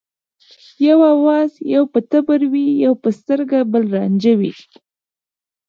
یو 0.87 0.99
آواز 1.13 1.49
یو 1.73 1.83
به 1.91 1.99
ټبر 2.09 2.41
وي 2.51 2.65
یو 2.83 2.93
به 3.01 3.09
سترګه 3.19 3.59
بل 3.71 3.83
رانجه 3.95 4.33
وي 4.39 4.53